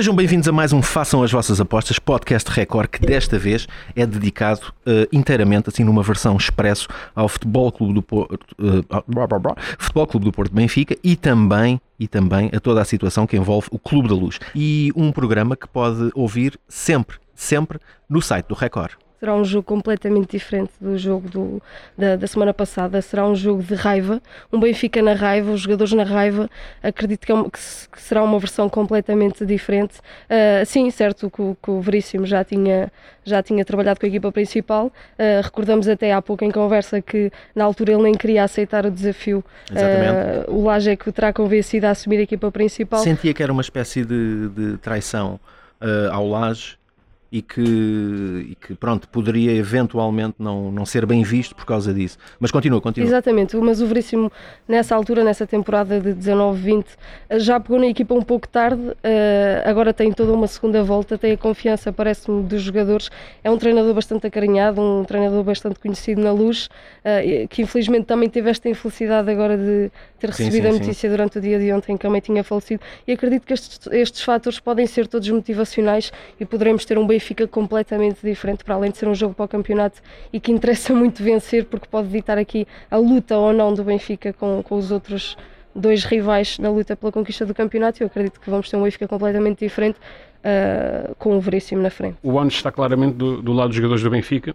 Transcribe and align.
Sejam 0.00 0.14
bem-vindos 0.14 0.48
a 0.48 0.52
mais 0.52 0.72
um 0.72 0.80
Façam 0.80 1.22
as 1.22 1.30
Vossas 1.30 1.60
Apostas, 1.60 1.98
podcast 1.98 2.50
Record, 2.50 2.88
que 2.88 3.00
desta 3.00 3.38
vez 3.38 3.68
é 3.94 4.06
dedicado 4.06 4.72
uh, 4.86 5.06
inteiramente, 5.12 5.68
assim 5.68 5.84
numa 5.84 6.02
versão 6.02 6.38
expresso, 6.38 6.88
ao 7.14 7.28
Futebol 7.28 7.70
Clube 7.70 7.92
do 7.92 8.00
Porto, 8.00 8.56
uh, 8.58 9.54
Futebol 9.78 10.06
Clube 10.06 10.24
do 10.24 10.32
Porto 10.32 10.54
Benfica 10.54 10.96
e 11.04 11.16
também, 11.16 11.78
e 11.98 12.08
também 12.08 12.50
a 12.54 12.58
toda 12.58 12.80
a 12.80 12.84
situação 12.86 13.26
que 13.26 13.36
envolve 13.36 13.68
o 13.70 13.78
Clube 13.78 14.08
da 14.08 14.14
Luz. 14.14 14.38
E 14.54 14.90
um 14.96 15.12
programa 15.12 15.54
que 15.54 15.68
pode 15.68 16.10
ouvir 16.14 16.58
sempre, 16.66 17.18
sempre 17.34 17.78
no 18.08 18.22
site 18.22 18.46
do 18.46 18.54
Record 18.54 18.92
será 19.20 19.34
um 19.34 19.44
jogo 19.44 19.64
completamente 19.64 20.30
diferente 20.30 20.72
do 20.80 20.96
jogo 20.96 21.28
do, 21.28 21.62
da, 21.96 22.16
da, 22.16 22.26
semana 22.26 22.54
passada. 22.54 23.02
Será 23.02 23.26
um 23.26 23.34
jogo 23.34 23.62
de 23.62 23.74
raiva, 23.74 24.20
um 24.50 24.58
Benfica 24.58 25.02
na 25.02 25.12
raiva, 25.12 25.52
os 25.52 25.60
jogadores 25.60 25.92
na 25.92 26.04
raiva. 26.04 26.48
Acredito 26.82 27.26
que, 27.26 27.30
é 27.30 27.34
uma, 27.34 27.44
que, 27.44 27.58
que 27.92 28.00
será 28.00 28.22
uma 28.24 28.38
versão 28.38 28.68
completamente 28.70 29.44
diferente. 29.44 29.98
Uh, 29.98 30.64
sim, 30.64 30.90
certo 30.90 31.30
que, 31.30 31.56
que, 31.62 31.70
o 31.70 31.82
Veríssimo 31.82 32.24
já 32.24 32.42
tinha, 32.42 32.90
já 33.22 33.42
tinha 33.42 33.62
trabalhado 33.62 34.00
com 34.00 34.06
a 34.06 34.08
equipa 34.08 34.32
principal. 34.32 34.86
Uh, 34.86 35.42
recordamos 35.42 35.86
até 35.86 36.14
há 36.14 36.22
pouco 36.22 36.42
em 36.42 36.50
conversa 36.50 37.02
que 37.02 37.30
na 37.54 37.64
altura 37.64 37.92
ele 37.92 38.02
nem 38.02 38.14
queria 38.14 38.42
aceitar 38.42 38.86
o 38.86 38.90
desafio. 38.90 39.44
Uh, 39.70 40.50
o 40.50 40.64
Laje 40.64 40.92
é 40.92 40.96
que 40.96 41.10
o 41.10 41.12
terá 41.12 41.30
convencido 41.30 41.86
a 41.86 41.90
assumir 41.90 42.16
a 42.16 42.22
equipa 42.22 42.50
principal. 42.50 43.00
Sentia 43.00 43.34
que 43.34 43.42
era 43.42 43.52
uma 43.52 43.62
espécie 43.62 44.02
de, 44.02 44.48
de 44.48 44.78
traição 44.78 45.38
ao 46.12 46.28
Laje 46.28 46.79
e 47.32 47.40
que, 47.40 47.60
e 47.60 48.56
que 48.56 48.74
pronto, 48.74 49.08
poderia 49.08 49.52
eventualmente 49.52 50.34
não, 50.38 50.72
não 50.72 50.84
ser 50.84 51.06
bem 51.06 51.22
visto 51.22 51.54
por 51.54 51.64
causa 51.64 51.94
disso. 51.94 52.18
Mas 52.40 52.50
continua, 52.50 52.80
continua. 52.80 53.06
Exatamente, 53.06 53.56
mas 53.56 53.80
o 53.80 53.86
Veríssimo 53.86 54.32
nessa 54.66 54.96
altura, 54.96 55.22
nessa 55.22 55.46
temporada 55.46 56.00
de 56.00 56.12
19-20, 56.12 56.84
já 57.36 57.60
pegou 57.60 57.78
na 57.78 57.86
equipa 57.86 58.14
um 58.14 58.22
pouco 58.22 58.48
tarde, 58.48 58.82
eh, 59.02 59.62
agora 59.64 59.92
tem 59.94 60.12
toda 60.12 60.32
uma 60.32 60.48
segunda 60.48 60.82
volta, 60.82 61.16
tem 61.16 61.32
a 61.32 61.36
confiança, 61.36 61.92
parece-me, 61.92 62.42
dos 62.42 62.62
jogadores. 62.62 63.10
É 63.44 63.50
um 63.50 63.56
treinador 63.56 63.94
bastante 63.94 64.26
acarinhado, 64.26 64.80
um 64.80 65.04
treinador 65.04 65.44
bastante 65.44 65.78
conhecido 65.78 66.20
na 66.20 66.32
luz, 66.32 66.68
eh, 67.04 67.46
que 67.48 67.62
infelizmente 67.62 68.06
também 68.06 68.28
teve 68.28 68.50
esta 68.50 68.68
infelicidade 68.68 69.30
agora 69.30 69.56
de 69.56 69.90
ter 70.18 70.30
recebido 70.30 70.54
sim, 70.54 70.62
sim, 70.62 70.68
a 70.68 70.72
notícia 70.72 71.08
sim. 71.08 71.16
durante 71.16 71.38
o 71.38 71.40
dia 71.40 71.60
de 71.60 71.72
ontem 71.72 71.96
que 71.96 72.06
a 72.06 72.10
mãe 72.10 72.20
tinha 72.20 72.42
falecido. 72.42 72.82
E 73.06 73.12
acredito 73.12 73.46
que 73.46 73.54
estes, 73.54 73.78
estes 73.92 74.22
fatores 74.22 74.58
podem 74.58 74.86
ser 74.86 75.06
todos 75.06 75.28
motivacionais 75.30 76.12
e 76.40 76.44
poderemos 76.44 76.84
ter 76.84 76.98
um 76.98 77.06
bem 77.06 77.19
fica 77.20 77.46
completamente 77.46 78.20
diferente, 78.22 78.64
para 78.64 78.74
além 78.74 78.90
de 78.90 78.98
ser 78.98 79.08
um 79.08 79.14
jogo 79.14 79.34
para 79.34 79.44
o 79.44 79.48
campeonato 79.48 80.00
e 80.32 80.40
que 80.40 80.50
interessa 80.50 80.92
muito 80.94 81.22
vencer, 81.22 81.64
porque 81.66 81.86
pode 81.88 82.08
ditar 82.08 82.38
aqui 82.38 82.66
a 82.90 82.96
luta 82.96 83.36
ou 83.36 83.52
não 83.52 83.72
do 83.72 83.84
Benfica 83.84 84.32
com, 84.32 84.62
com 84.62 84.76
os 84.76 84.90
outros 84.90 85.36
dois 85.74 86.04
rivais 86.04 86.58
na 86.58 86.70
luta 86.70 86.96
pela 86.96 87.12
conquista 87.12 87.46
do 87.46 87.54
campeonato. 87.54 88.02
Eu 88.02 88.08
acredito 88.08 88.40
que 88.40 88.50
vamos 88.50 88.68
ter 88.68 88.76
um 88.76 88.82
Benfica 88.82 89.06
completamente 89.06 89.60
diferente, 89.60 89.98
uh, 90.40 91.14
com 91.16 91.36
o 91.36 91.40
Veríssimo 91.40 91.82
na 91.82 91.90
frente. 91.90 92.16
O 92.22 92.38
ano 92.38 92.48
está 92.48 92.72
claramente 92.72 93.14
do, 93.14 93.40
do 93.40 93.52
lado 93.52 93.68
dos 93.68 93.76
jogadores 93.76 94.02
do 94.02 94.10
Benfica 94.10 94.54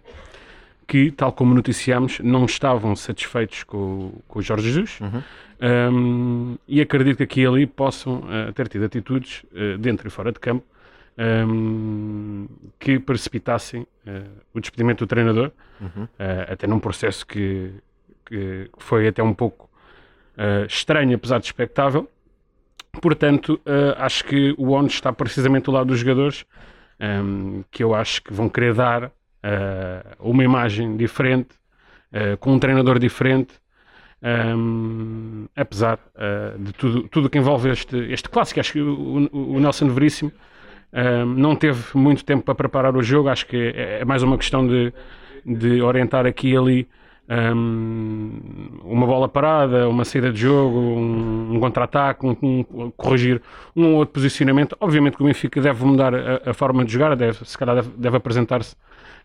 que, 0.86 1.10
tal 1.10 1.32
como 1.32 1.54
noticiamos, 1.54 2.20
não 2.20 2.44
estavam 2.44 2.94
satisfeitos 2.94 3.64
com, 3.64 4.12
com 4.28 4.38
o 4.38 4.42
Jorge 4.42 4.70
Jesus 4.70 5.00
uhum. 5.00 5.22
um, 5.92 6.58
e 6.68 6.80
acredito 6.80 7.16
que 7.16 7.22
aqui 7.24 7.40
e 7.40 7.46
ali 7.46 7.66
possam 7.66 8.18
uh, 8.18 8.52
ter 8.52 8.68
tido 8.68 8.84
atitudes 8.84 9.42
uh, 9.52 9.76
dentro 9.78 10.06
e 10.06 10.10
fora 10.10 10.30
de 10.30 10.38
campo 10.38 10.64
um, 11.18 12.46
que 12.78 12.98
precipitassem 12.98 13.82
uh, 13.82 14.28
o 14.52 14.60
despedimento 14.60 15.04
do 15.04 15.08
treinador, 15.08 15.50
uhum. 15.80 16.04
uh, 16.04 16.52
até 16.52 16.66
num 16.66 16.78
processo 16.78 17.26
que, 17.26 17.72
que, 18.24 18.70
foi 18.78 19.08
até 19.08 19.22
um 19.22 19.34
pouco 19.34 19.68
uh, 20.36 20.66
estranho, 20.66 21.14
apesar 21.14 21.38
de 21.38 21.46
expectável. 21.46 22.08
Portanto, 23.02 23.60
acho 23.98 24.24
que 24.24 24.54
o 24.56 24.70
ONU 24.70 24.86
está 24.86 25.12
precisamente 25.12 25.64
do 25.64 25.70
lado 25.70 25.88
dos 25.88 25.98
jogadores, 25.98 26.46
um, 26.98 27.62
que 27.70 27.84
eu 27.84 27.94
acho 27.94 28.22
que 28.22 28.32
vão 28.32 28.48
querer 28.48 28.72
dar 28.72 29.12
uma 30.18 30.42
imagem 30.42 30.96
diferente, 30.96 31.50
com 32.40 32.54
um 32.54 32.58
treinador 32.58 32.98
diferente, 32.98 33.52
um, 34.22 35.46
apesar 35.54 35.98
uh, 36.14 36.58
de 36.58 36.72
tudo, 36.72 37.08
tudo 37.08 37.28
que 37.28 37.38
envolve 37.38 37.68
este, 37.68 37.96
este 38.10 38.28
clássico. 38.28 38.60
Acho 38.60 38.72
que 38.72 38.80
o, 38.80 39.28
o 39.30 39.60
Nelson 39.60 39.88
Veríssimo 39.88 40.32
não 41.36 41.54
teve 41.54 41.82
muito 41.94 42.24
tempo 42.24 42.42
para 42.42 42.54
preparar 42.54 42.96
o 42.96 43.02
jogo, 43.02 43.28
acho 43.28 43.46
que 43.46 43.56
é, 43.74 44.00
é 44.00 44.04
mais 44.04 44.22
uma 44.22 44.38
questão 44.38 44.66
de, 44.66 44.92
de 45.44 45.82
orientar 45.82 46.26
aqui 46.26 46.52
e 46.52 46.56
ali 46.56 46.88
um, 47.28 48.30
uma 48.84 49.06
bola 49.06 49.28
parada, 49.28 49.88
uma 49.88 50.04
saída 50.04 50.32
de 50.32 50.40
jogo, 50.40 50.78
um, 50.78 51.54
um 51.54 51.60
contra-ataque, 51.60 52.24
um, 52.24 52.36
um, 52.42 52.90
corrigir 52.92 53.42
um 53.74 53.92
ou 53.92 53.94
outro 53.96 54.14
posicionamento. 54.14 54.76
Obviamente 54.80 55.16
que 55.16 55.22
o 55.22 55.26
Benfica 55.26 55.60
deve 55.60 55.84
mudar 55.84 56.14
a, 56.14 56.50
a 56.50 56.54
forma 56.54 56.84
de 56.84 56.92
jogar, 56.92 57.16
deve, 57.16 57.44
se 57.44 57.58
calhar 57.58 57.76
deve, 57.76 57.90
deve 57.96 58.16
apresentar-se 58.16 58.76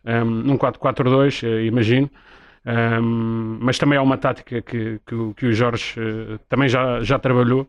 num 0.03 0.57
4-4-2, 0.57 1.47
eh, 1.47 1.65
imagino. 1.65 2.09
Um, 2.65 3.57
mas 3.61 3.77
também 3.77 3.97
é 3.97 4.01
uma 4.01 4.17
tática 4.17 4.61
que, 4.61 4.99
que, 5.05 5.33
que 5.35 5.45
o 5.47 5.53
Jorge 5.53 5.99
uh, 5.99 6.39
também 6.47 6.69
já, 6.69 7.01
já 7.01 7.17
trabalhou. 7.17 7.61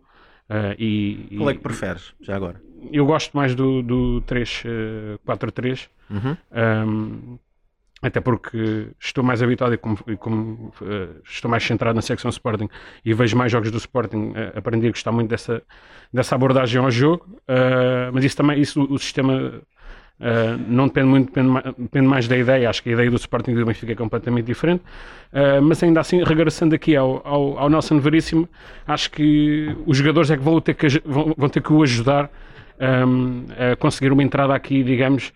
Uh, 0.51 0.75
e, 0.79 1.37
Qual 1.37 1.51
é 1.51 1.55
que 1.55 1.61
preferes, 1.61 2.15
já 2.21 2.37
agora? 2.37 2.61
Eu 2.91 3.07
gosto 3.07 3.37
mais 3.37 3.55
do, 3.55 3.83
do 3.83 4.23
3-4-3. 4.27 5.89
Uh, 6.11 6.15
uhum. 6.15 6.37
um, 6.53 7.39
até 8.03 8.21
porque 8.21 8.89
estou 8.99 9.23
mais 9.23 9.41
habituado 9.43 9.75
e 9.75 9.79
como, 9.79 9.97
e 10.09 10.17
como 10.17 10.75
uh, 10.81 11.23
estou 11.25 11.49
mais 11.49 11.63
centrado 11.65 11.95
na 11.95 12.03
secção 12.03 12.29
Sporting 12.31 12.69
e 13.05 13.15
vejo 13.15 13.37
mais 13.37 13.53
jogos 13.53 13.71
do 13.71 13.79
Sporting, 13.79 14.33
uh, 14.33 14.59
aprendi 14.59 14.89
a 14.89 14.91
gostar 14.91 15.13
muito 15.13 15.31
dessa, 15.31 15.63
dessa 16.13 16.35
abordagem 16.35 16.83
ao 16.83 16.91
jogo, 16.91 17.25
uh, 17.43 18.13
mas 18.13 18.25
isso 18.25 18.37
também, 18.37 18.61
isso, 18.61 18.83
o, 18.91 18.99
sistema 18.99 19.63
não 20.69 20.87
depende 20.87 21.07
muito, 21.09 21.27
depende 21.27 21.49
mais, 21.49 21.65
depende 21.77 22.07
mais, 22.07 22.29
da 22.29 22.37
ideia, 22.37 22.71
acho 22.71 22.81
que 22.81 22.91
a 22.91 22.93
ideia 22.93 23.11
do 23.11 23.17
Sporting 23.17 23.53
e 23.53 23.55
do 23.57 23.67
Benfica 23.67 23.91
é 23.91 23.97
completamente 23.97 24.47
diferente, 24.47 24.85
mas 25.65 25.83
ainda 25.83 25.99
assim, 25.99 26.23
regressando 26.23 26.77
aqui 26.77 26.95
ao, 26.95 27.27
ao, 27.27 27.59
ao 27.59 27.69
Nelson 27.69 27.99
Veríssimo, 27.99 28.49
acho 28.87 29.11
que 29.11 29.77
os 29.85 29.97
jogadores 29.97 30.31
é 30.31 30.37
que 30.37 30.43
vão 30.45 30.61
ter 30.61 30.75
que, 30.75 30.87
vão, 31.05 31.35
vão 31.37 31.49
ter 31.49 31.61
que 31.61 31.73
o 31.73 31.83
ajudar 31.83 32.31
um, 32.81 33.45
a 33.73 33.77
conseguir 33.77 34.13
uma 34.13 34.23
entrada 34.23 34.55
aqui, 34.55 34.83
digamos, 34.83 35.33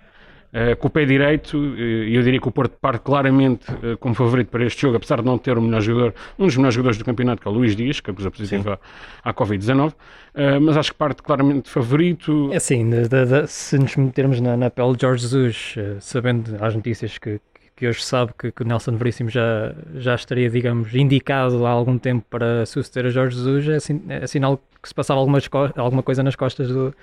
uh, 0.53 0.77
com 0.77 0.89
o 0.89 0.91
pé 0.91 1.05
direito, 1.05 1.57
e 1.77 2.15
eu 2.15 2.23
diria 2.23 2.41
que 2.41 2.49
o 2.49 2.51
Porto 2.51 2.77
parte 2.81 3.01
claramente 3.03 3.71
uh, 3.71 3.97
como 3.99 4.15
favorito 4.15 4.49
para 4.49 4.65
este 4.65 4.83
jogo, 4.83 4.97
apesar 4.97 5.21
de 5.21 5.27
não 5.27 5.39
ter 5.39 5.57
o 5.59 5.63
melhor 5.63 5.81
jogador, 5.81 6.15
um 6.39 6.47
dos 6.47 6.57
melhores 6.57 6.75
jogadores 6.75 6.99
do 6.99 7.05
campeonato, 7.05 7.43
que 7.43 7.49
é 7.49 7.51
o 7.51 7.55
Luís 7.55 7.77
Dias, 7.77 8.01
que 8.01 8.11
acusa 8.11 8.31
positiva 8.31 8.81
à, 9.23 9.31
à 9.31 9.35
Covid-19, 9.35 9.91
uh, 9.91 10.61
mas 10.61 10.77
acho 10.77 10.93
que 10.93 10.99
parte 10.99 11.23
claramente 11.23 11.69
favorito. 11.69 12.51
É 12.53 12.57
assim, 12.57 12.89
de, 12.89 13.09
de, 13.09 13.27
de, 13.27 13.47
se 13.47 13.79
nos 13.79 13.95
metermos 13.97 14.41
na, 14.41 14.57
na 14.57 14.71
pele 14.71 14.95
de 14.97 15.03
Jorge 15.03 15.23
Jesus, 15.23 15.75
sabendo 16.01 16.57
as 16.61 16.75
notícias 16.75 17.19
que, 17.19 17.41
que 17.77 17.87
hoje 17.87 18.03
sabe 18.03 18.33
que, 18.39 18.51
que, 18.51 18.63
o 18.63 18.67
Nelson 18.67 18.97
Veríssimo 18.97 19.29
já, 19.29 19.75
já 19.97 20.15
estaria, 20.15 20.49
digamos, 20.49 20.95
indicado 20.95 21.67
há 21.67 21.71
algum 21.71 21.99
tempo 21.99 22.25
para 22.31 22.65
suceder 22.65 23.07
a 23.07 23.11
Jorge 23.11 23.37
Jesus, 23.37 23.69
é, 23.69 23.79
sin, 23.79 24.03
é 24.09 24.27
sinal 24.27 24.61
que 24.87 24.91
se 24.91 24.95
passava 24.95 25.19
alguma, 25.19 25.41
alguma 25.77 26.03
coisa 26.03 26.23
nas 26.23 26.37
costas 26.37 26.69
do, 26.69 26.95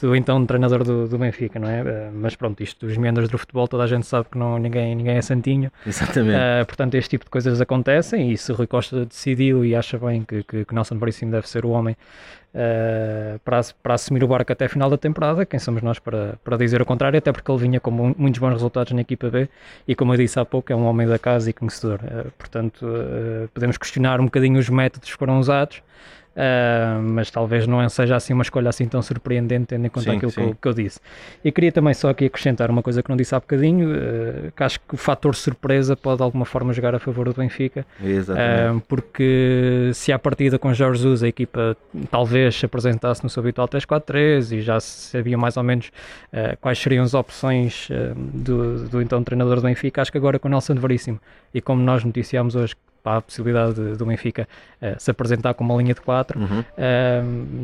do 0.00 0.14
então 0.14 0.44
treinador 0.44 0.84
do, 0.84 1.08
do, 1.08 1.16
Benfica, 1.16 1.58
não 1.58 1.68
é? 1.68 1.82
Uh, 1.82 1.86
mas 2.12 2.36
pronto, 2.36 2.62
isto 2.62 2.86
dos 2.86 2.96
membros 2.98 3.30
do 3.30 3.38
futebol, 3.38 3.66
toda 3.66 3.84
a 3.84 3.86
gente 3.86 4.06
sabe 4.06 4.28
que 4.30 4.36
não, 4.36 4.58
ninguém, 4.58 4.94
ninguém 4.94 5.16
é 5.16 5.22
santinho. 5.22 5.72
Exatamente. 5.86 6.36
Uh, 6.36 6.66
portanto, 6.66 6.94
este 6.94 7.10
tipo 7.10 7.24
de 7.24 7.30
coisas 7.30 7.58
acontecem 7.58 8.30
e 8.30 8.36
se 8.36 8.52
o 8.52 8.54
Rui 8.54 8.66
Costa 8.66 9.06
decidiu 9.06 9.64
e 9.64 9.74
acha 9.74 9.98
bem 9.98 10.22
que, 10.22 10.42
que, 10.42 10.64
que 10.66 10.74
Nelson 10.74 10.98
Veríssimo 10.98 11.32
deve 11.32 11.48
ser 11.48 11.64
o 11.64 11.70
homem 11.70 11.96
uh, 12.54 13.38
para, 13.38 13.62
para 13.82 13.94
assumir 13.94 14.22
o 14.22 14.28
barco 14.28 14.52
até 14.52 14.66
a 14.66 14.68
final 14.68 14.90
da 14.90 14.98
temporada. 14.98 15.46
Quem 15.46 15.58
somos 15.58 15.80
nós 15.80 15.98
para, 15.98 16.34
para 16.44 16.58
dizer 16.58 16.82
o 16.82 16.84
contrário? 16.84 17.16
Até 17.16 17.32
porque 17.32 17.50
ele 17.50 17.60
vinha 17.60 17.80
com 17.80 17.90
muitos 17.90 18.38
bons 18.38 18.52
resultados 18.52 18.92
na 18.92 19.00
equipa 19.00 19.30
B 19.30 19.48
e, 19.88 19.94
como 19.94 20.12
eu 20.12 20.18
disse 20.18 20.38
há 20.38 20.44
pouco, 20.44 20.70
é 20.70 20.76
um 20.76 20.84
homem 20.84 21.06
da 21.06 21.18
casa 21.18 21.48
e 21.48 21.54
conhecedor. 21.54 21.98
Uh, 22.02 22.30
portanto, 22.32 22.86
podemos 23.54 23.78
questionar 23.78 24.20
um 24.20 24.26
bocadinho 24.26 24.58
os 24.58 24.68
métodos 24.68 25.10
que 25.10 25.16
foram 25.16 25.40
usados. 25.40 25.82
Uh, 26.34 27.02
mas 27.02 27.30
talvez 27.30 27.66
não 27.66 27.86
seja 27.90 28.16
assim 28.16 28.32
uma 28.32 28.42
escolha 28.42 28.70
assim 28.70 28.86
tão 28.86 29.02
surpreendente, 29.02 29.66
tendo 29.66 29.84
em 29.84 29.90
conta 29.90 30.10
sim, 30.10 30.16
aquilo 30.16 30.32
que 30.32 30.40
eu, 30.40 30.56
que 30.62 30.68
eu, 30.68 30.72
disse. 30.72 30.98
E 31.44 31.52
queria 31.52 31.70
também 31.70 31.92
só 31.92 32.08
aqui 32.08 32.24
acrescentar 32.24 32.70
uma 32.70 32.82
coisa 32.82 33.02
que 33.02 33.10
não 33.10 33.16
disse 33.16 33.34
há 33.34 33.40
bocadinho, 33.40 33.90
uh, 33.90 34.52
que 34.56 34.62
acho 34.62 34.80
que 34.80 34.94
o 34.94 34.96
fator 34.96 35.34
surpresa 35.34 35.94
pode 35.94 36.18
de 36.18 36.22
alguma 36.22 36.46
forma 36.46 36.72
jogar 36.72 36.94
a 36.94 36.98
favor 36.98 37.28
do 37.28 37.34
Benfica, 37.34 37.86
uh, 38.00 38.80
porque 38.88 39.90
se 39.92 40.10
à 40.10 40.18
partida 40.18 40.58
com 40.58 40.72
Jorge 40.72 41.02
Jesus 41.02 41.22
a 41.22 41.28
equipa 41.28 41.76
talvez 42.10 42.56
se 42.56 42.64
apresentasse 42.64 43.22
no 43.22 43.28
seu 43.28 43.40
habitual 43.42 43.68
3-4-3 43.68 44.56
e 44.56 44.60
já 44.60 44.80
sabia 44.80 45.36
mais 45.36 45.56
ou 45.56 45.62
menos 45.62 45.90
quais 46.60 46.78
seriam 46.78 47.02
as 47.02 47.14
opções 47.14 47.88
do, 48.14 48.88
do 48.88 49.02
então 49.02 49.22
treinador 49.22 49.56
do 49.56 49.62
Benfica, 49.62 50.02
acho 50.02 50.12
que 50.12 50.18
agora 50.18 50.38
com 50.38 50.48
o 50.48 50.50
Nelson 50.50 50.74
Veríssimo 50.74 51.18
e 51.54 51.60
como 51.60 51.82
nós 51.82 52.04
noticiámos 52.04 52.54
hoje 52.54 52.74
para 53.02 53.18
a 53.18 53.20
possibilidade 53.20 53.74
de- 53.74 53.96
do 53.96 54.06
Benfica 54.06 54.46
eh, 54.80 54.94
se 54.98 55.10
apresentar 55.10 55.54
com 55.54 55.64
uma 55.64 55.74
linha 55.76 55.94
de 55.94 56.00
4. 56.00 56.38
Uhum. 56.38 56.64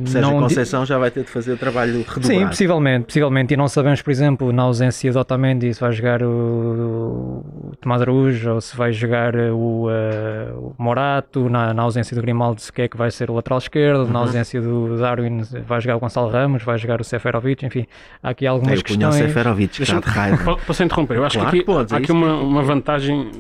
Sérgio 0.07 0.21
não 0.31 0.39
di- 0.39 0.43
Conceição 0.45 0.85
já 0.87 0.99
vai 0.99 1.11
ter 1.11 1.25
de 1.25 1.31
fazer 1.31 1.53
o 1.53 1.57
trabalho 1.57 1.99
redobrado. 1.99 2.27
Sim, 2.27 2.47
possivelmente, 2.47 3.07
possivelmente. 3.07 3.55
E 3.55 3.57
não 3.57 3.69
sabemos, 3.69 4.03
por 4.03 4.11
exemplo, 4.11 4.53
na 4.53 4.63
ausência 4.65 5.11
de 5.11 5.17
Otamendi, 5.19 5.73
se 5.73 5.81
vai 5.81 5.93
jogar 5.93 6.23
o, 6.23 7.45
o 7.73 7.77
Tomás 7.81 8.03
Araújo 8.03 8.55
ou 8.55 8.61
se 8.61 8.77
vai 8.77 8.93
jogar 8.93 9.35
o, 9.37 9.89
eh, 9.91 10.53
o 10.55 10.75
Morato, 10.79 11.49
na, 11.49 11.73
na 11.75 11.83
ausência 11.83 12.15
do 12.15 12.23
Grimaldo, 12.23 12.61
se 12.61 12.73
quer 12.73 12.89
que 12.89 12.97
vai 12.97 13.11
ser 13.11 13.31
o 13.31 13.35
lateral 13.35 13.59
esquerdo, 13.59 14.05
Uhum. 14.05 14.13
na 14.13 14.19
ausência 14.21 14.61
do 14.61 14.97
Darwin, 14.99 15.43
vai 15.67 15.81
jogar 15.81 15.97
o 15.97 16.01
Gonçalo 16.01 16.31
Ramos, 16.31 16.63
vai 16.63 16.79
jogar 16.79 17.01
o 17.01 17.05
Seferovic, 17.05 17.65
enfim, 17.67 17.87
há 18.23 18.31
aqui 18.31 18.47
algumas 18.47 18.81
o 18.81 18.85
Cunhal 18.85 19.11
questões. 19.11 19.29
Seferovic, 19.33 19.77
que 19.77 19.83
está 19.83 20.01
de 20.01 20.07
raiva. 20.09 20.45
Po- 20.45 20.61
Posso 20.67 20.83
interromper? 20.83 21.17
Eu 21.17 21.25
acho 21.25 21.37
Claro 21.39 21.51
que 21.51 21.57
aqui, 21.59 21.67
que 21.67 21.73
podes, 21.73 21.93
é 21.93 21.97
há 21.97 21.99
aqui 21.99 22.13
uma, 22.13 22.35
uma 22.37 22.63
vantagem. 22.63 23.31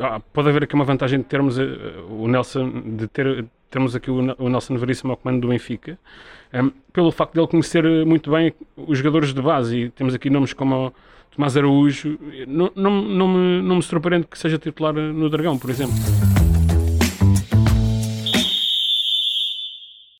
ah, 0.00 0.20
pode 0.32 0.48
haver 0.48 0.64
aqui 0.64 0.74
uma 0.74 0.84
vantagem 0.84 1.01
de 1.10 1.24
termos 1.24 1.58
eh, 1.58 1.64
o 2.08 2.28
Nelson, 2.28 2.70
de 2.96 3.06
ter, 3.08 3.44
termos 3.70 3.94
aqui 3.96 4.10
o, 4.10 4.22
Ne- 4.22 4.34
o 4.38 4.48
Nelson 4.48 4.76
Veríssimo 4.76 5.10
ao 5.12 5.16
comando 5.16 5.40
do 5.40 5.48
Benfica, 5.48 5.98
em, 6.52 6.72
pelo 6.92 7.10
facto 7.10 7.34
de 7.34 7.40
ele 7.40 7.46
conhecer 7.48 7.84
eh, 7.84 8.04
muito 8.04 8.30
bem 8.30 8.52
os 8.76 8.98
jogadores 8.98 9.32
de 9.34 9.42
base. 9.42 9.76
E 9.76 9.90
temos 9.90 10.14
aqui 10.14 10.30
nomes 10.30 10.52
como 10.52 10.92
Tomás 11.34 11.56
Araújo. 11.56 12.18
Não, 12.46 12.70
não, 12.74 13.02
não, 13.02 13.28
me, 13.28 13.62
não 13.62 13.76
me 13.76 13.82
surpreende 13.82 14.26
que 14.26 14.38
seja 14.38 14.58
titular 14.58 14.96
eh, 14.96 15.12
no 15.12 15.28
Dragão, 15.28 15.58
por 15.58 15.70
exemplo. 15.70 15.94